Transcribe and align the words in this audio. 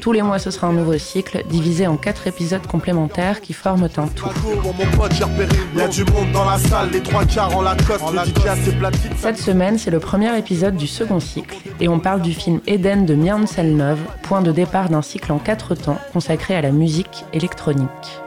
Tous 0.00 0.12
les 0.12 0.22
mois, 0.22 0.38
ce 0.38 0.50
sera 0.50 0.68
un 0.68 0.72
nouveau 0.72 0.98
cycle, 0.98 1.42
divisé 1.48 1.86
en 1.86 1.96
quatre 1.96 2.26
épisodes 2.26 2.66
complémentaires 2.66 3.40
qui 3.40 3.52
forment 3.52 3.88
un 3.96 4.06
tout. 4.08 4.28
Cette 9.16 9.38
semaine, 9.38 9.78
c'est 9.78 9.90
le 9.90 10.00
premier 10.00 10.36
épisode 10.38 10.76
du 10.76 10.86
second 10.86 11.20
cycle, 11.20 11.56
et 11.80 11.88
on 11.88 11.98
parle 11.98 12.22
du 12.22 12.32
film 12.32 12.60
Eden 12.66 13.06
de 13.06 13.14
Mian 13.14 13.46
Selnov, 13.46 13.98
point 14.22 14.42
de 14.42 14.52
départ 14.52 14.88
d'un 14.88 15.02
cycle 15.02 15.32
en 15.32 15.38
quatre 15.38 15.74
temps 15.74 15.98
consacré 16.12 16.54
à 16.54 16.62
la 16.62 16.72
musique 16.72 17.24
électronique. 17.32 18.25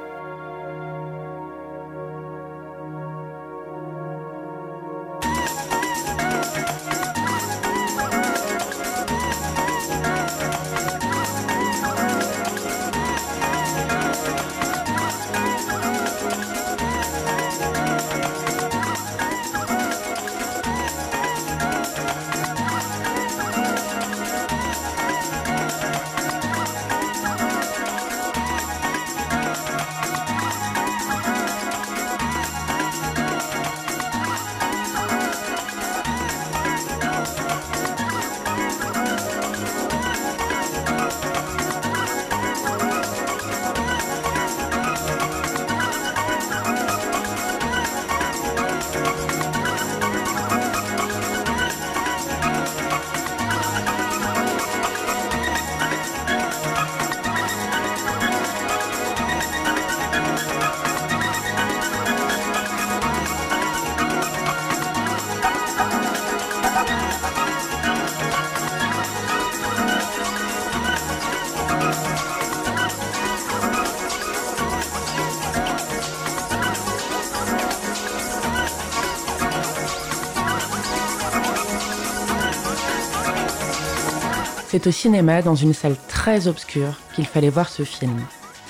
C'est 84.82 84.88
au 84.88 84.92
cinéma, 84.94 85.42
dans 85.42 85.56
une 85.56 85.74
salle 85.74 85.98
très 86.08 86.48
obscure, 86.48 86.94
qu'il 87.14 87.26
fallait 87.26 87.50
voir 87.50 87.68
ce 87.68 87.84
film. 87.84 88.18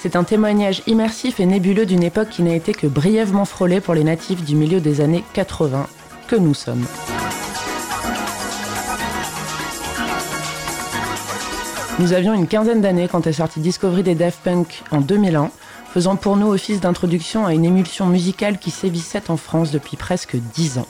C'est 0.01 0.15
un 0.15 0.23
témoignage 0.23 0.81
immersif 0.87 1.39
et 1.39 1.45
nébuleux 1.45 1.85
d'une 1.85 2.01
époque 2.01 2.29
qui 2.29 2.41
n'a 2.41 2.55
été 2.55 2.73
que 2.73 2.87
brièvement 2.87 3.45
frôlée 3.45 3.79
pour 3.79 3.93
les 3.93 4.03
natifs 4.03 4.43
du 4.43 4.55
milieu 4.55 4.81
des 4.81 5.01
années 5.01 5.23
80, 5.33 5.85
que 6.27 6.35
nous 6.35 6.55
sommes. 6.55 6.83
Nous 11.99 12.13
avions 12.13 12.33
une 12.33 12.47
quinzaine 12.47 12.81
d'années 12.81 13.07
quand 13.07 13.27
est 13.27 13.33
sorti 13.33 13.59
Discovery 13.59 14.01
des 14.01 14.15
Daft 14.15 14.39
Punk 14.43 14.81
en 14.89 15.01
2001, 15.01 15.51
faisant 15.93 16.15
pour 16.15 16.37
nous 16.37 16.47
office 16.47 16.79
d'introduction 16.79 17.45
à 17.45 17.53
une 17.53 17.65
émulsion 17.65 18.07
musicale 18.07 18.57
qui 18.57 18.71
sévissait 18.71 19.29
en 19.29 19.37
France 19.37 19.69
depuis 19.69 19.95
presque 19.95 20.37
dix 20.55 20.79
ans. 20.79 20.87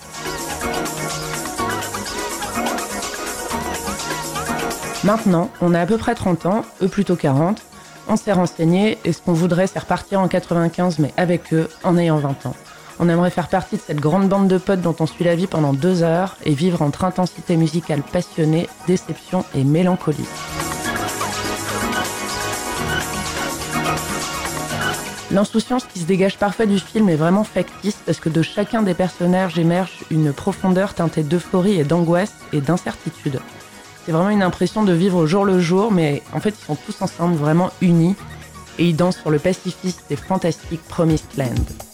Maintenant, 5.06 5.50
on 5.62 5.74
a 5.74 5.80
à 5.80 5.86
peu 5.86 5.98
près 5.98 6.14
30 6.14 6.46
ans, 6.46 6.66
eux 6.82 6.90
plutôt 6.90 7.16
40. 7.16 7.62
On 8.10 8.18
s'est 8.18 8.34
renseigné 8.34 8.98
et 9.06 9.14
ce 9.14 9.22
qu'on 9.22 9.32
voudrait, 9.32 9.68
c'est 9.68 9.80
repartir 9.80 10.20
en 10.20 10.28
95, 10.28 11.00
mais 11.00 11.14
avec 11.16 11.54
eux, 11.54 11.70
en 11.84 11.98
ayant 11.98 12.18
20 12.18 12.48
ans. 12.48 12.56
On 13.00 13.08
aimerait 13.08 13.30
faire 13.30 13.48
partie 13.48 13.78
de 13.78 13.82
cette 13.82 14.02
grande 14.02 14.28
bande 14.28 14.50
de 14.50 14.58
potes 14.58 14.82
dont 14.82 14.96
on 15.00 15.06
suit 15.06 15.24
la 15.24 15.36
vie 15.36 15.48
pendant 15.48 15.72
deux 15.72 16.04
heures 16.04 16.36
et 16.44 16.54
vivre 16.54 16.82
entre 16.82 17.06
intensité 17.06 17.56
musicale 17.56 18.02
passionnée, 18.02 18.68
déception 18.88 19.46
et 19.56 19.64
mélancolie. 19.64 20.28
L'insouciance 25.32 25.86
qui 25.86 26.00
se 26.00 26.06
dégage 26.06 26.38
parfois 26.38 26.66
du 26.66 26.80
film 26.80 27.08
est 27.08 27.16
vraiment 27.16 27.46
factice 27.46 28.00
parce 28.06 28.20
que 28.20 28.28
de 28.28 28.42
chacun 28.42 28.82
des 28.82 28.96
personnages 28.96 29.58
émerge 29.58 30.00
une 30.12 30.34
profondeur 30.34 30.94
teintée 30.94 31.24
d'euphorie 31.24 31.80
et 31.80 31.86
d'angoisse 31.86 32.34
et 32.52 32.60
d'incertitude. 32.60 33.40
C'est 34.10 34.14
vraiment 34.14 34.32
une 34.32 34.42
impression 34.42 34.84
de 34.84 34.92
vivre 34.92 35.18
au 35.18 35.28
jour 35.28 35.46
le 35.46 35.60
jour, 35.60 35.92
mais 35.92 36.24
en 36.34 36.40
fait, 36.40 36.56
ils 36.60 36.66
sont 36.66 36.76
tous 36.76 37.00
ensemble 37.04 37.36
vraiment 37.36 37.70
unis 37.80 38.16
et 38.80 38.86
ils 38.86 38.96
dansent 38.96 39.20
sur 39.20 39.30
le 39.30 39.38
pacifiste 39.38 40.04
et 40.10 40.16
fantastique 40.16 40.82
Promised 40.88 41.38
Land. 41.38 41.89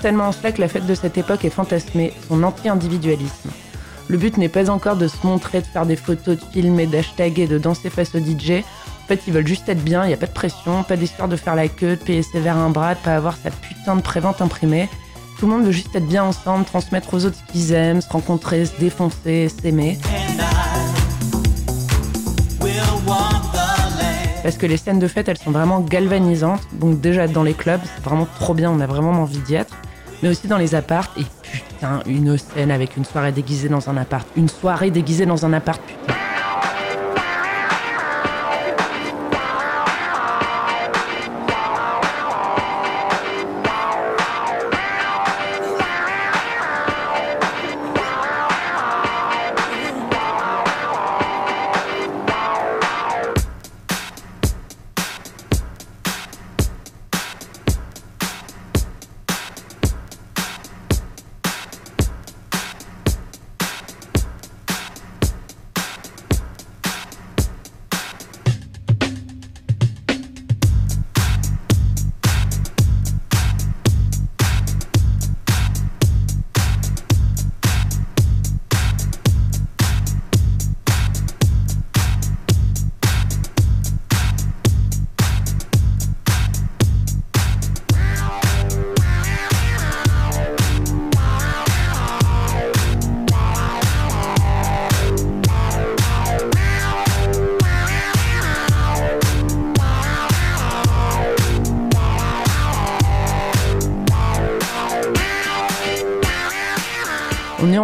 Certainement 0.00 0.28
en 0.28 0.32
cela 0.32 0.50
que 0.50 0.62
la 0.62 0.68
fête 0.68 0.86
de 0.86 0.94
cette 0.94 1.18
époque 1.18 1.44
est 1.44 1.50
fantasmée, 1.50 2.14
son 2.26 2.42
anti-individualisme. 2.42 3.50
Le 4.08 4.16
but 4.16 4.38
n'est 4.38 4.48
pas 4.48 4.70
encore 4.70 4.96
de 4.96 5.06
se 5.06 5.26
montrer, 5.26 5.60
de 5.60 5.66
faire 5.66 5.84
des 5.84 5.94
photos, 5.94 6.38
de 6.38 6.44
filmer, 6.54 6.86
d'hashtaguer, 6.86 7.46
de 7.46 7.58
danser 7.58 7.90
face 7.90 8.14
au 8.14 8.18
DJ. 8.18 8.62
En 9.04 9.08
fait, 9.08 9.20
ils 9.26 9.32
veulent 9.34 9.46
juste 9.46 9.68
être 9.68 9.84
bien, 9.84 10.04
il 10.04 10.08
n'y 10.08 10.14
a 10.14 10.16
pas 10.16 10.24
de 10.24 10.32
pression, 10.32 10.84
pas 10.84 10.96
d'histoire 10.96 11.28
de 11.28 11.36
faire 11.36 11.54
la 11.54 11.68
queue, 11.68 11.96
de 11.96 12.02
payer 12.02 12.22
ses 12.22 12.40
verres 12.40 12.56
un 12.56 12.70
bras, 12.70 12.94
de 12.94 13.00
pas 13.00 13.14
avoir 13.14 13.36
sa 13.36 13.50
putain 13.50 13.94
de 13.94 14.00
prévente 14.00 14.40
imprimée. 14.40 14.88
Tout 15.38 15.46
le 15.46 15.52
monde 15.52 15.66
veut 15.66 15.70
juste 15.70 15.94
être 15.94 16.06
bien 16.06 16.24
ensemble, 16.24 16.64
transmettre 16.64 17.12
aux 17.12 17.26
autres 17.26 17.36
ce 17.36 17.52
qu'ils 17.52 17.72
aiment, 17.74 18.00
se 18.00 18.08
rencontrer, 18.08 18.64
se 18.64 18.80
défoncer, 18.80 19.50
s'aimer. 19.50 19.98
Parce 24.42 24.56
que 24.56 24.66
les 24.66 24.76
scènes 24.76 24.98
de 24.98 25.06
fête, 25.06 25.28
elles 25.28 25.38
sont 25.38 25.50
vraiment 25.50 25.80
galvanisantes. 25.80 26.62
Donc 26.72 27.00
déjà 27.00 27.28
dans 27.28 27.42
les 27.42 27.54
clubs, 27.54 27.80
c'est 27.84 28.02
vraiment 28.02 28.26
trop 28.38 28.54
bien, 28.54 28.70
on 28.70 28.80
a 28.80 28.86
vraiment 28.86 29.10
envie 29.10 29.38
d'y 29.38 29.54
être. 29.54 29.76
Mais 30.22 30.28
aussi 30.28 30.48
dans 30.48 30.58
les 30.58 30.74
apparts. 30.74 31.12
Et 31.18 31.24
putain, 31.52 32.00
une 32.06 32.36
scène 32.38 32.70
avec 32.70 32.96
une 32.96 33.04
soirée 33.04 33.32
déguisée 33.32 33.68
dans 33.68 33.88
un 33.88 33.96
appart. 33.96 34.26
Une 34.36 34.48
soirée 34.48 34.90
déguisée 34.90 35.26
dans 35.26 35.44
un 35.44 35.52
appart, 35.52 35.80
putain. 35.82 36.19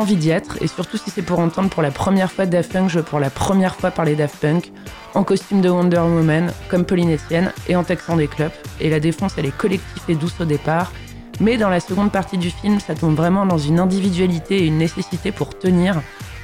Envie 0.06 0.14
d'y 0.14 0.30
être, 0.30 0.62
et 0.62 0.68
surtout 0.68 0.98
si 0.98 1.10
c'est 1.10 1.22
pour 1.22 1.40
entendre 1.40 1.68
pour 1.68 1.82
la 1.82 1.90
première 1.90 2.30
fois 2.30 2.46
Daft 2.46 2.72
Punk 2.72 2.88
jouer 2.88 3.02
pour 3.02 3.18
la 3.18 3.28
première 3.28 3.74
fois 3.74 3.90
par 3.90 4.04
les 4.04 4.14
Daft 4.14 4.36
Punk, 4.36 4.70
en 5.14 5.24
costume 5.24 5.60
de 5.62 5.68
Wonder 5.68 5.98
Woman, 5.98 6.52
comme 6.68 6.84
Pauline 6.84 7.12
Etienne, 7.12 7.52
et 7.66 7.74
en 7.74 7.82
textant 7.82 8.14
des 8.14 8.28
clubs. 8.28 8.52
Et 8.80 8.88
la 8.88 9.00
défonce, 9.00 9.32
elle 9.36 9.46
est 9.46 9.56
collective 9.56 10.02
et 10.08 10.14
douce 10.14 10.36
au 10.38 10.44
départ, 10.44 10.92
mais 11.40 11.56
dans 11.56 11.70
la 11.70 11.80
seconde 11.80 12.12
partie 12.12 12.38
du 12.38 12.50
film, 12.50 12.78
ça 12.78 12.94
tombe 12.94 13.16
vraiment 13.16 13.46
dans 13.46 13.58
une 13.58 13.80
individualité 13.80 14.58
et 14.58 14.66
une 14.66 14.78
nécessité 14.78 15.32
pour 15.32 15.58
tenir, 15.58 16.00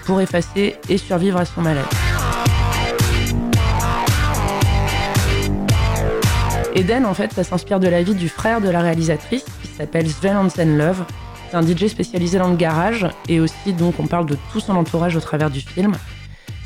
pour 0.06 0.20
effacer 0.20 0.74
et 0.88 0.98
survivre 0.98 1.38
à 1.38 1.44
son 1.44 1.60
mal-être. 1.60 1.96
Eden, 6.74 7.06
en 7.06 7.14
fait, 7.14 7.32
ça 7.32 7.44
s'inspire 7.44 7.78
de 7.78 7.86
la 7.86 8.02
vie 8.02 8.16
du 8.16 8.28
frère 8.28 8.60
de 8.60 8.68
la 8.68 8.80
réalisatrice, 8.80 9.44
qui 9.62 9.68
s'appelle 9.68 10.10
Sven 10.10 10.36
Hansen 10.36 10.76
Love, 10.76 11.04
c'est 11.52 11.58
un 11.58 11.66
DJ 11.66 11.88
spécialisé 11.88 12.38
dans 12.38 12.48
le 12.48 12.56
garage 12.56 13.06
et 13.28 13.38
aussi 13.38 13.74
donc 13.74 14.00
on 14.00 14.06
parle 14.06 14.24
de 14.24 14.38
tout 14.50 14.58
son 14.58 14.74
entourage 14.74 15.16
au 15.16 15.20
travers 15.20 15.50
du 15.50 15.60
film. 15.60 15.92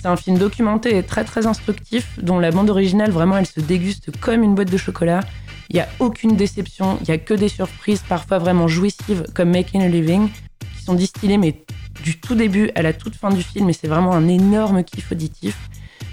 C'est 0.01 0.07
un 0.07 0.15
film 0.15 0.39
documenté 0.39 0.97
et 0.97 1.03
très 1.03 1.25
très 1.25 1.49
instructif 1.49 2.21
dont 2.23 2.39
la 2.39 2.53
bande 2.53 2.71
originale 2.71 3.11
vraiment 3.11 3.37
elle 3.37 3.47
se 3.47 3.59
déguste 3.59 4.17
comme 4.21 4.45
une 4.45 4.55
boîte 4.55 4.71
de 4.71 4.77
chocolat. 4.77 5.25
Il 5.71 5.75
n'y 5.75 5.81
a 5.81 5.89
aucune 5.99 6.37
déception, 6.37 6.99
il 7.01 7.07
n'y 7.09 7.15
a 7.15 7.19
que 7.19 7.35
des 7.35 7.49
surprises 7.49 8.05
parfois 8.09 8.39
vraiment 8.39 8.69
jouissives 8.69 9.25
comme 9.35 9.51
Making 9.51 9.83
a 9.83 9.89
Living 9.89 10.29
qui 10.77 10.85
sont 10.85 10.95
distillées 10.95 11.39
mais 11.39 11.65
du 12.05 12.21
tout 12.21 12.37
début 12.37 12.71
à 12.77 12.83
la 12.83 12.93
toute 12.93 13.17
fin 13.17 13.31
du 13.31 13.43
film 13.43 13.69
et 13.69 13.73
c'est 13.73 13.89
vraiment 13.89 14.13
un 14.13 14.29
énorme 14.29 14.85
kiff 14.85 15.11
auditif. 15.11 15.59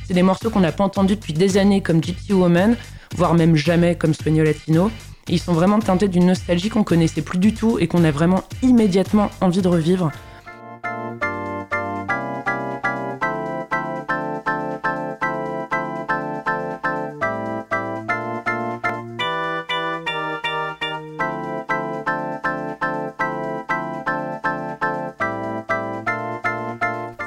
C'est 0.07 0.15
des 0.15 0.23
morceaux 0.23 0.49
qu'on 0.49 0.61
n'a 0.61 0.71
pas 0.71 0.83
entendus 0.83 1.13
depuis 1.15 1.33
des 1.33 1.59
années 1.59 1.81
comme 1.81 2.03
Gypsy 2.03 2.33
Woman, 2.33 2.75
voire 3.15 3.35
même 3.35 3.55
jamais 3.55 3.93
comme 3.95 4.15
Sueño 4.15 4.43
Latino 4.43 4.89
ils 5.29 5.39
sont 5.39 5.53
vraiment 5.53 5.79
teintés 5.79 6.07
d'une 6.07 6.25
nostalgie 6.25 6.69
qu'on 6.69 6.83
connaissait 6.83 7.21
plus 7.21 7.39
du 7.39 7.53
tout 7.53 7.79
et 7.79 7.87
qu'on 7.87 8.03
a 8.03 8.11
vraiment 8.11 8.43
immédiatement 8.61 9.29
envie 9.41 9.61
de 9.61 9.67
revivre. 9.67 10.11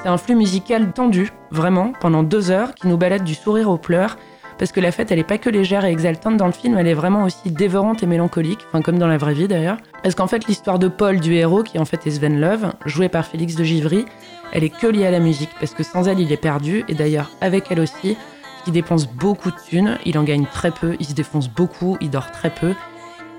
C'est 0.03 0.13
un 0.13 0.17
flux 0.17 0.35
musical 0.35 0.93
tendu, 0.93 1.33
vraiment, 1.51 1.91
pendant 1.99 2.23
deux 2.23 2.49
heures, 2.49 2.73
qui 2.75 2.87
nous 2.87 2.95
balade 2.95 3.25
du 3.25 3.35
sourire 3.35 3.69
aux 3.69 3.77
pleurs, 3.77 4.17
parce 4.57 4.71
que 4.71 4.79
la 4.79 4.91
fête, 4.91 5.11
elle 5.11 5.19
est 5.19 5.23
pas 5.23 5.37
que 5.37 5.49
légère 5.49 5.85
et 5.85 5.91
exaltante 5.91 6.37
dans 6.37 6.47
le 6.47 6.51
film, 6.51 6.77
elle 6.77 6.87
est 6.87 6.93
vraiment 6.93 7.23
aussi 7.23 7.51
dévorante 7.51 8.03
et 8.03 8.05
mélancolique, 8.05 8.59
enfin 8.67 8.81
comme 8.81 8.97
dans 8.97 9.07
la 9.07 9.17
vraie 9.17 9.33
vie 9.33 9.47
d'ailleurs. 9.47 9.77
Parce 10.03 10.15
qu'en 10.15 10.27
fait, 10.27 10.47
l'histoire 10.47 10.79
de 10.79 10.87
Paul, 10.87 11.19
du 11.19 11.33
héros, 11.33 11.63
qui 11.63 11.79
en 11.79 11.85
fait 11.85 12.05
est 12.07 12.11
Sven 12.11 12.39
Love, 12.39 12.73
joué 12.85 13.09
par 13.09 13.25
Félix 13.25 13.55
de 13.55 13.63
Givry, 13.63 14.05
elle 14.51 14.63
est 14.63 14.69
que 14.69 14.87
liée 14.87 15.05
à 15.05 15.11
la 15.11 15.19
musique, 15.19 15.51
parce 15.59 15.73
que 15.73 15.83
sans 15.83 16.07
elle, 16.07 16.19
il 16.19 16.31
est 16.31 16.37
perdu, 16.37 16.83
et 16.87 16.93
d'ailleurs 16.93 17.31
avec 17.41 17.65
elle 17.69 17.79
aussi, 17.79 18.17
il 18.65 18.73
dépense 18.73 19.07
beaucoup 19.07 19.51
de 19.51 19.57
thunes, 19.69 19.97
il 20.05 20.17
en 20.17 20.23
gagne 20.23 20.45
très 20.51 20.71
peu, 20.71 20.95
il 20.99 21.05
se 21.05 21.13
défonce 21.13 21.49
beaucoup, 21.49 21.97
il 22.01 22.09
dort 22.09 22.31
très 22.31 22.49
peu, 22.49 22.73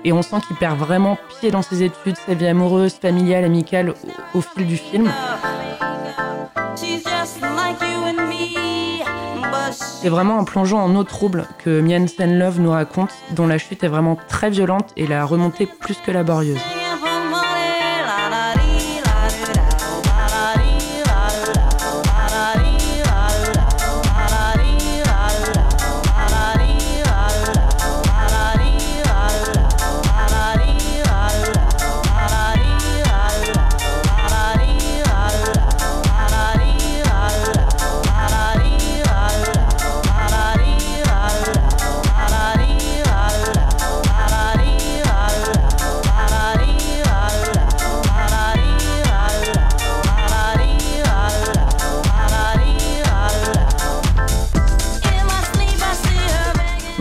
et 0.05 0.13
on 0.13 0.21
sent 0.21 0.37
qu'il 0.47 0.55
perd 0.55 0.77
vraiment 0.77 1.17
pied 1.39 1.51
dans 1.51 1.61
ses 1.61 1.83
études, 1.83 2.15
sa 2.15 2.33
vie 2.33 2.47
amoureuse, 2.47 2.93
familiale, 2.93 3.43
amicale 3.43 3.89
au, 4.33 4.37
au 4.37 4.41
fil 4.41 4.65
du 4.65 4.77
film. 4.77 5.11
C'est 9.71 10.09
vraiment 10.09 10.37
en 10.37 10.45
plongeant 10.45 10.79
en 10.79 10.95
eau 10.95 11.03
trouble 11.03 11.45
que 11.57 11.81
Mian 11.81 12.07
Sen 12.07 12.39
Love 12.39 12.59
nous 12.59 12.71
raconte, 12.71 13.11
dont 13.31 13.47
la 13.47 13.57
chute 13.57 13.83
est 13.83 13.87
vraiment 13.87 14.17
très 14.27 14.49
violente 14.49 14.91
et 14.97 15.07
la 15.07 15.25
remontée 15.25 15.65
plus 15.65 15.97
que 15.97 16.11
laborieuse. 16.11 16.78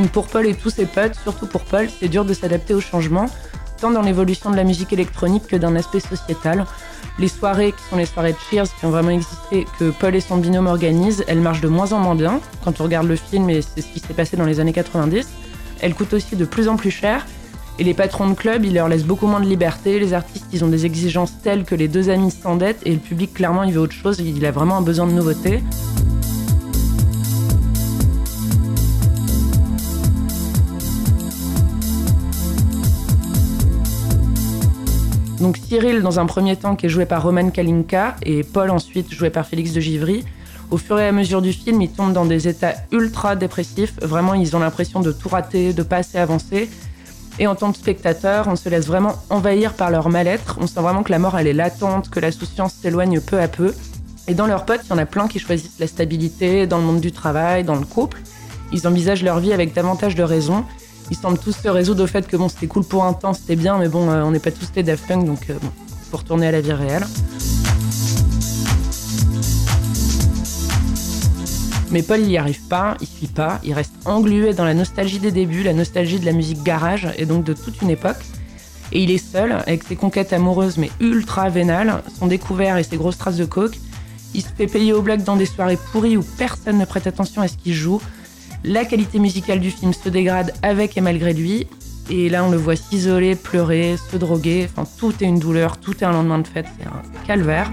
Pour 0.09 0.27
Paul 0.27 0.47
et 0.47 0.55
tous 0.55 0.71
ses 0.71 0.87
potes, 0.87 1.15
surtout 1.23 1.47
pour 1.47 1.63
Paul, 1.63 1.89
c'est 1.89 2.09
dur 2.09 2.25
de 2.25 2.35
s'adapter 2.35 2.75
au 2.75 2.81
changement, 2.81 3.27
tant 3.81 3.91
dans 3.91 4.03
l'évolution 4.03 4.51
de 4.51 4.57
la 4.57 4.65
musique 4.65 4.93
électronique 4.93 5.47
que 5.47 5.57
d'un 5.57 5.77
aspect 5.77 6.01
sociétal. 6.01 6.67
Les 7.19 7.29
soirées, 7.29 7.73
qui 7.73 7.83
sont 7.91 7.97
les 7.97 8.07
soirées 8.07 8.33
de 8.33 8.39
Cheers, 8.51 8.67
qui 8.79 8.87
ont 8.87 8.91
vraiment 8.91 9.11
existé, 9.11 9.67
que 9.79 9.91
Paul 9.91 10.15
et 10.15 10.21
son 10.21 10.37
binôme 10.37 10.67
organisent, 10.67 11.25
elles 11.27 11.41
marchent 11.41 11.61
de 11.61 11.69
moins 11.69 11.93
en 11.93 11.99
moins 11.99 12.15
bien. 12.15 12.41
Quand 12.65 12.81
on 12.81 12.85
regarde 12.85 13.07
le 13.07 13.17
film, 13.17 13.51
et 13.51 13.61
c'est 13.63 13.81
ce 13.81 13.87
qui 13.87 14.01
s'est 14.01 14.15
passé 14.15 14.37
dans 14.37 14.45
les 14.45 14.61
années 14.61 14.73
90, 14.73 15.27
elles 15.81 15.95
coûtent 15.95 16.13
aussi 16.13 16.37
de 16.37 16.45
plus 16.45 16.69
en 16.69 16.77
plus 16.77 16.91
cher. 16.91 17.27
Et 17.81 17.85
les 17.85 17.95
patrons 17.95 18.29
de 18.29 18.35
club, 18.35 18.65
ils 18.65 18.75
leur 18.75 18.89
laissent 18.89 19.05
beaucoup 19.05 19.27
moins 19.27 19.41
de 19.41 19.47
liberté. 19.47 20.01
Les 20.01 20.13
artistes, 20.13 20.47
ils 20.53 20.65
ont 20.65 20.69
des 20.69 20.85
exigences 20.85 21.33
telles 21.43 21.65
que 21.65 21.75
les 21.75 21.87
deux 21.87 22.11
amis 22.11 22.33
s'endettent 22.33 22.83
et 22.85 22.93
le 22.93 22.99
public, 22.99 23.35
clairement, 23.35 23.63
il 23.63 23.73
veut 23.73 23.81
autre 23.81 23.95
chose. 23.95 24.19
Il 24.19 24.45
a 24.45 24.51
vraiment 24.51 24.77
un 24.77 24.83
besoin 24.83 25.07
de 25.07 25.13
nouveauté. 25.13 25.63
Donc 35.41 35.57
Cyril, 35.57 36.03
dans 36.03 36.19
un 36.19 36.27
premier 36.27 36.57
temps, 36.57 36.75
qui 36.75 36.87
est 36.87 36.89
joué 36.89 37.07
par 37.07 37.23
Roman 37.23 37.51
Kalinka, 37.51 38.17
et 38.23 38.43
Paul 38.43 38.71
ensuite, 38.71 39.13
joué 39.13 39.31
par 39.31 39.47
Félix 39.47 39.73
de 39.73 39.81
Givry. 39.81 40.25
Au 40.71 40.77
fur 40.77 40.99
et 40.99 41.07
à 41.07 41.13
mesure 41.13 41.41
du 41.43 41.53
film, 41.53 41.81
ils 41.81 41.91
tombent 41.91 42.13
dans 42.13 42.27
des 42.27 42.49
états 42.49 42.75
ultra 42.91 43.37
dépressifs. 43.37 43.95
Vraiment, 44.03 44.35
ils 44.35 44.57
ont 44.57 44.59
l'impression 44.59 45.01
de 45.01 45.13
tout 45.13 45.29
rater, 45.29 45.73
de 45.73 45.83
pas 45.83 45.99
assez 45.99 46.19
avancer. 46.19 46.69
Et 47.39 47.47
en 47.47 47.55
tant 47.55 47.71
que 47.71 47.79
spectateur, 47.79 48.49
on 48.49 48.57
se 48.57 48.69
laisse 48.69 48.87
vraiment 48.87 49.15
envahir 49.31 49.75
par 49.75 49.91
leur 49.91 50.09
mal-être. 50.09 50.59
On 50.61 50.67
sent 50.67 50.81
vraiment 50.81 51.05
que 51.05 51.13
la 51.13 51.21
mort, 51.21 51.39
elle 51.39 51.47
est 51.47 51.53
latente, 51.53 52.11
que 52.11 52.19
la 52.19 52.33
souciance 52.33 52.75
s'éloigne 52.75 53.21
peu 53.21 53.41
à 53.41 53.47
peu. 53.47 53.73
Et 54.27 54.35
dans 54.35 54.47
leurs 54.47 54.67
potes, 54.67 54.81
il 54.85 54.91
y 54.91 54.93
en 54.93 54.99
a 54.99 55.07
plein 55.07 55.29
qui 55.29 55.39
choisissent 55.39 55.79
la 55.79 55.87
stabilité 55.87 56.67
dans 56.67 56.79
le 56.79 56.85
monde 56.85 57.01
du 57.01 57.13
travail, 57.13 57.63
dans 57.63 57.77
le 57.77 57.87
couple. 57.87 58.21
Ils 58.73 58.87
envisagent 58.89 59.23
leur 59.23 59.39
vie 59.39 59.53
avec 59.53 59.73
davantage 59.73 60.17
de 60.17 60.23
raison 60.25 60.65
ils 61.11 61.17
semblent 61.17 61.39
tous 61.39 61.53
se 61.53 61.69
résoudre 61.69 62.05
au 62.05 62.07
fait 62.07 62.27
que 62.27 62.37
bon, 62.37 62.49
c'était 62.49 62.67
cool 62.67 62.85
pour 62.85 63.05
un 63.05 63.13
temps, 63.13 63.33
c'était 63.33 63.57
bien, 63.57 63.79
mais 63.79 63.89
bon, 63.89 64.11
euh, 64.11 64.23
on 64.23 64.31
n'est 64.31 64.39
pas 64.39 64.51
tous 64.51 64.73
des 64.73 64.83
Daft 64.83 65.07
Punk, 65.07 65.25
donc 65.25 65.51
euh, 65.51 65.55
bon, 65.61 65.71
pour 66.11 66.25
tourner 66.25 66.49
à 66.49 66.53
la 66.53 66.61
vie 66.61 66.73
réelle. 66.73 67.07
Mais 71.91 72.03
Paul 72.03 72.21
il 72.21 72.29
n'y 72.29 72.37
arrive 72.37 72.61
pas, 72.69 72.97
il 73.01 73.07
suit 73.07 73.29
pas, 73.29 73.61
il 73.65 73.73
reste 73.73 73.95
englué 74.05 74.53
dans 74.53 74.65
la 74.65 74.75
nostalgie 74.75 75.19
des 75.19 75.33
débuts, 75.33 75.63
la 75.63 75.73
nostalgie 75.73 76.21
de 76.21 76.27
la 76.27 76.33
musique 76.33 76.63
garage 76.63 77.09
et 77.17 77.25
donc 77.25 77.45
de 77.45 77.55
toute 77.55 77.81
une 77.81 77.89
époque. 77.89 78.19
Et 78.93 79.03
il 79.03 79.11
est 79.11 79.19
seul, 79.19 79.53
avec 79.53 79.85
ses 79.85 79.97
conquêtes 79.97 80.35
amoureuses 80.35 80.77
mais 80.77 80.91
ultra 81.01 81.49
vénales, 81.49 82.03
son 82.19 82.27
découvert 82.27 82.77
et 82.77 82.83
ses 82.83 82.97
grosses 82.97 83.17
traces 83.17 83.37
de 83.37 83.47
coke. 83.47 83.79
Il 84.35 84.43
se 84.43 84.49
fait 84.49 84.67
payer 84.67 84.93
au 84.93 85.01
black 85.01 85.25
dans 85.25 85.37
des 85.37 85.47
soirées 85.47 85.79
pourries 85.93 86.19
où 86.19 86.25
personne 86.37 86.79
ne 86.79 86.85
prête 86.85 87.07
attention 87.07 87.41
à 87.41 87.49
ce 87.49 87.57
qu'il 87.57 87.73
joue. 87.73 88.01
La 88.65 88.85
qualité 88.85 89.19
musicale 89.19 89.61
du 89.61 89.71
film 89.71 89.93
se 89.93 90.09
dégrade 90.09 90.53
avec 90.63 90.97
et 90.97 91.01
malgré 91.01 91.33
lui. 91.33 91.67
Et 92.11 92.29
là, 92.29 92.45
on 92.45 92.51
le 92.51 92.57
voit 92.57 92.77
s'isoler, 92.77 93.35
pleurer, 93.37 93.97
se 94.11 94.17
droguer. 94.17 94.69
Enfin, 94.71 94.89
tout 94.99 95.13
est 95.21 95.27
une 95.27 95.39
douleur, 95.39 95.77
tout 95.79 95.97
est 95.99 96.05
un 96.05 96.13
lendemain 96.13 96.39
de 96.39 96.47
fête. 96.47 96.67
C'est 96.79 96.87
un 96.87 97.03
calvaire. 97.27 97.71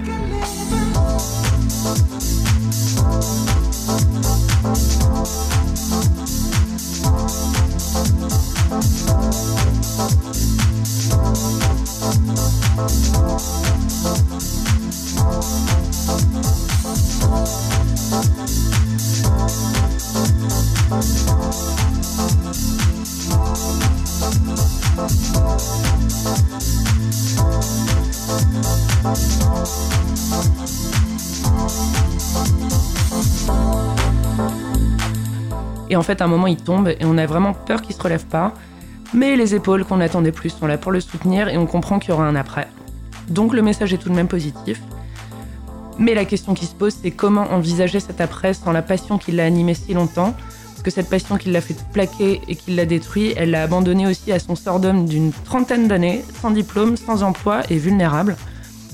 Et 35.90 35.96
en 35.96 36.02
fait, 36.02 36.22
à 36.22 36.26
un 36.26 36.28
moment, 36.28 36.48
il 36.48 36.58
tombe 36.58 36.88
et 36.88 37.04
on 37.04 37.18
a 37.18 37.26
vraiment 37.26 37.54
peur 37.54 37.82
qu'il 37.82 37.96
se 37.96 38.02
relève 38.02 38.26
pas. 38.26 38.54
Mais 39.14 39.36
les 39.36 39.56
épaules 39.56 39.86
qu'on 39.86 40.02
attendait 40.02 40.32
plus 40.32 40.50
sont 40.50 40.68
là 40.68 40.78
pour 40.78 40.92
le 40.92 41.00
soutenir 41.00 41.48
et 41.48 41.58
on 41.58 41.66
comprend 41.66 42.00
qu'il 42.00 42.10
y 42.10 42.14
aura 42.14 42.26
un 42.26 42.36
après. 42.36 42.68
Donc 43.30 43.54
le 43.54 43.62
message 43.62 43.94
est 43.94 43.98
tout 43.98 44.10
de 44.10 44.16
même 44.16 44.28
positif. 44.28 44.82
Mais 45.98 46.14
la 46.14 46.26
question 46.26 46.54
qui 46.54 46.66
se 46.66 46.76
pose, 46.76 46.96
c'est 47.02 47.12
comment 47.12 47.44
envisager 47.54 48.00
cet 48.00 48.20
après 48.20 48.54
sans 48.54 48.72
la 48.72 48.82
passion 48.82 49.18
qui 49.18 49.32
l'a 49.32 49.46
animé 49.46 49.74
si 49.74 49.94
longtemps? 49.94 50.34
Parce 50.34 50.84
que 50.84 50.92
cette 50.92 51.10
passion 51.10 51.38
qui 51.38 51.50
l'a 51.52 51.62
fait 51.62 51.78
plaquer 51.94 52.42
et 52.48 52.56
qui 52.56 52.76
l'a 52.76 52.86
détruit, 52.86 53.34
elle 53.38 53.52
l'a 53.52 53.64
abandonné 53.64 54.06
aussi 54.06 54.32
à 54.32 54.40
son 54.40 54.56
sort 54.56 54.80
d'homme 54.80 55.06
d'une 55.06 55.32
trentaine 55.32 55.88
d'années, 55.88 56.24
sans 56.42 56.52
diplôme, 56.52 56.98
sans 56.98 57.24
emploi 57.24 57.62
et 57.70 57.78
vulnérable. 57.78 58.36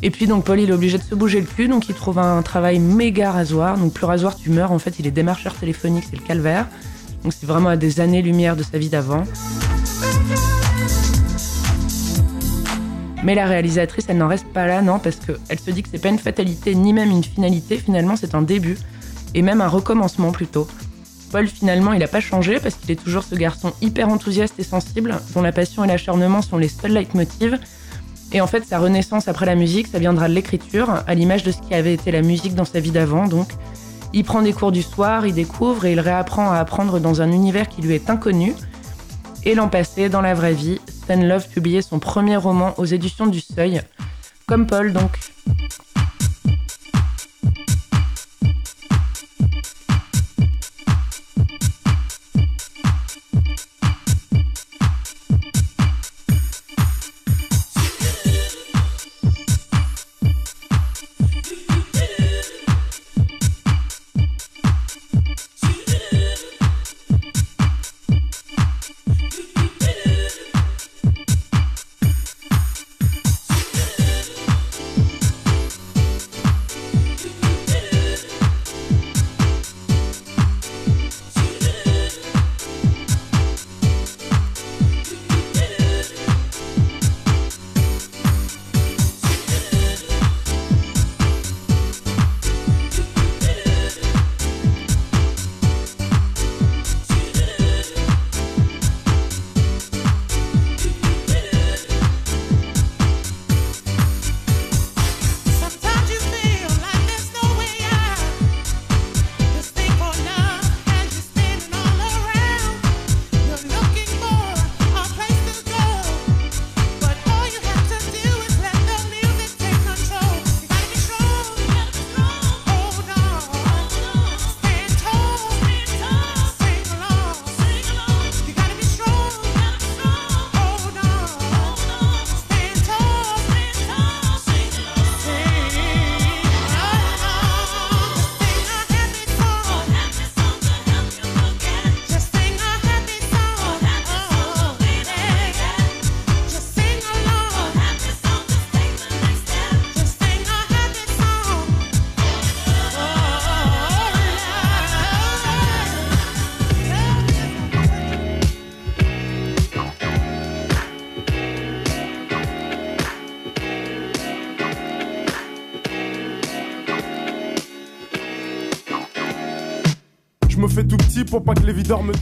Et 0.04 0.10
puis 0.10 0.26
donc 0.28 0.46
Paul 0.46 0.60
il 0.60 0.70
est 0.70 0.74
obligé 0.74 0.98
de 0.98 1.04
se 1.04 1.14
bouger 1.14 1.40
le 1.40 1.46
cul, 1.46 1.68
donc 1.68 1.88
il 1.90 1.96
trouve 1.96 2.18
un 2.18 2.42
travail 2.42 2.80
méga 2.80 3.32
rasoir. 3.32 3.78
Donc 3.78 3.94
plus 3.94 4.06
rasoir 4.06 4.36
tu 4.36 4.50
meurs, 4.50 4.72
en 4.72 4.80
fait 4.80 5.00
il 5.00 5.08
est 5.08 5.12
démarcheur 5.12 5.54
téléphonique, 5.54 6.06
c'est 6.10 6.16
le 6.16 6.26
calvaire. 6.26 6.68
Donc 7.24 7.34
c'est 7.34 7.46
vraiment 7.46 7.70
à 7.70 7.78
des 7.78 8.00
années-lumière 8.00 8.56
de 8.56 8.64
sa 8.64 8.78
vie 8.78 8.90
d'avant. 8.90 9.24
Mais 13.24 13.36
la 13.36 13.46
réalisatrice, 13.46 14.06
elle 14.08 14.18
n'en 14.18 14.28
reste 14.28 14.48
pas 14.48 14.66
là, 14.66 14.82
non, 14.82 14.98
parce 14.98 15.18
qu'elle 15.18 15.60
se 15.60 15.70
dit 15.70 15.84
que 15.84 15.90
c'est 15.92 16.02
pas 16.02 16.10
une 16.10 16.18
fatalité 16.18 16.74
ni 16.74 16.92
même 16.92 17.12
une 17.12 17.24
finalité, 17.24 17.78
finalement 17.78 18.16
c'est 18.16 18.34
un 18.34 18.42
début, 18.42 18.78
et 19.36 19.44
même 19.44 19.62
un 19.62 19.68
recommencement 19.68 20.32
plutôt. 20.32 20.68
Paul, 21.32 21.48
finalement, 21.48 21.94
il 21.94 22.00
n'a 22.00 22.08
pas 22.08 22.20
changé 22.20 22.60
parce 22.60 22.76
qu'il 22.76 22.92
est 22.92 23.02
toujours 23.02 23.24
ce 23.24 23.36
garçon 23.36 23.72
hyper 23.82 24.10
enthousiaste 24.10 24.56
et 24.58 24.64
sensible, 24.64 25.16
dont 25.34 25.42
la 25.42 25.54
passion 25.54 25.84
et 25.86 25.88
l'acharnement 25.88 26.42
sont 26.42 26.58
les 26.58 26.68
seuls 26.68 26.92
leitmotivs. 26.92 27.58
Et 28.34 28.42
en 28.42 28.48
fait, 28.48 28.66
sa 28.66 28.80
renaissance 28.80 29.28
après 29.28 29.46
la 29.46 29.56
musique, 29.56 29.88
ça 29.88 30.00
viendra 30.00 30.30
de 30.30 30.34
l'écriture, 30.34 31.04
à 31.06 31.16
l'image 31.16 31.44
de 31.44 31.52
ce 31.52 31.62
qui 31.62 31.74
avait 31.74 31.94
été 31.94 32.12
la 32.12 32.22
musique 32.22 32.56
dans 32.56 32.66
sa 32.66 32.80
vie 32.80 32.92
d'avant, 32.92 33.28
donc. 33.28 33.50
Il 34.14 34.26
prend 34.26 34.42
des 34.42 34.52
cours 34.52 34.74
du 34.74 34.82
soir, 34.82 35.26
il 35.26 35.34
découvre 35.34 35.86
et 35.86 35.94
il 35.94 36.00
réapprend 36.00 36.52
à 36.52 36.58
apprendre 36.58 37.00
dans 37.00 37.22
un 37.22 37.32
univers 37.32 37.70
qui 37.70 37.82
lui 37.82 37.96
est 37.96 38.10
inconnu. 38.10 38.54
Et 39.46 39.56
l'an 39.56 39.70
passé, 39.70 40.10
dans 40.10 40.22
la 40.22 40.34
vraie 40.34 40.54
vie, 40.54 40.80
Stan 40.88 41.22
Love 41.22 41.48
publiait 41.48 41.82
son 41.82 42.00
premier 42.00 42.36
roman 42.36 42.74
aux 42.78 42.86
éditions 42.86 43.26
du 43.26 43.40
Seuil. 43.40 43.82
Comme 44.48 44.68
Paul, 44.68 44.92
donc. 44.92 45.12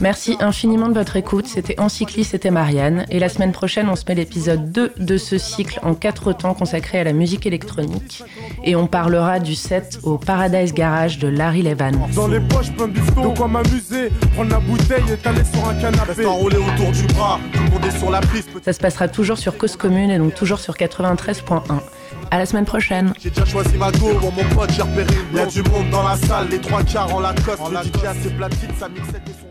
Merci 0.00 0.36
infiniment 0.40 0.88
de 0.88 0.94
votre 0.94 1.16
écoute. 1.16 1.46
C'était 1.46 1.78
Encycli, 1.80 2.24
c'était 2.24 2.50
Marianne. 2.50 3.06
Et 3.10 3.18
la 3.18 3.28
semaine 3.28 3.52
prochaine, 3.52 3.88
on 3.88 3.96
se 3.96 4.04
met 4.08 4.14
l'épisode 4.14 4.70
2 4.70 4.92
de 4.98 5.16
ce 5.16 5.38
cycle 5.38 5.80
en 5.82 5.94
quatre 5.94 6.32
temps 6.32 6.54
consacré 6.54 7.00
à 7.00 7.04
la 7.04 7.12
musique 7.12 7.46
électronique. 7.46 8.22
Et 8.64 8.76
on 8.76 8.86
parlera 8.86 9.40
du 9.40 9.54
set 9.54 9.98
au 10.02 10.18
Paradise 10.18 10.74
Garage 10.74 11.18
de 11.18 11.28
Larry 11.28 11.62
Levan. 11.62 11.92
Dans 12.14 12.28
les 12.28 12.40
poches, 12.40 12.72
plein 12.72 12.88
de 12.88 13.36
quoi 13.36 13.48
m'amuser. 13.48 14.10
Prendre 14.34 14.50
la 14.50 14.60
bouteille 14.60 15.12
et 15.12 15.16
t'aller 15.16 15.44
sur 15.44 15.68
un 15.68 15.74
canapé. 15.74 16.24
autour 16.24 16.92
du 16.92 17.06
bras, 17.14 17.40
tout 17.52 17.62
le 17.62 17.70
monde 17.70 17.84
est 17.86 17.98
sur 17.98 18.10
la 18.10 18.20
piste. 18.20 18.50
Ça 18.64 18.72
se 18.72 18.80
passera 18.80 19.08
toujours 19.08 19.38
sur 19.38 19.56
Cause 19.58 19.76
Commune 19.76 20.10
et 20.10 20.18
donc 20.18 20.34
toujours 20.34 20.60
sur 20.60 20.74
93.1. 20.74 21.80
À 22.32 22.38
la 22.38 22.46
semaine 22.46 22.64
prochaine. 22.64 23.12
J'ai 23.20 23.30
déjà 23.30 23.44
choisi 23.44 23.76
ma 23.76 23.90
go, 23.92 24.12
mon 24.20 24.54
pote, 24.54 24.70
j'ai 24.70 24.82
repéré. 24.82 25.14
Il 25.32 25.38
y 25.38 25.40
a 25.40 25.46
du 25.46 25.62
monde 25.62 25.90
dans 25.90 26.04
la 26.04 26.16
salle, 26.16 26.48
les 26.48 26.60
trois 26.60 26.82
quarts 26.84 27.12
en 27.12 27.20
la 27.20 27.34
coste. 27.34 27.60
Le 27.70 28.00
DJ 28.00 28.04
a 28.04 28.14
ses 28.14 28.30
platines, 28.30 28.74
sa 28.78 28.88
mixette 28.88 29.22
et 29.28 29.32
son 29.32 29.49